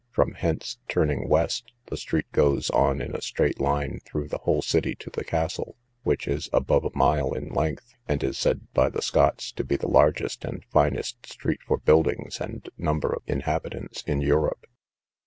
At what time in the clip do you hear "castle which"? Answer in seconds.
5.23-6.27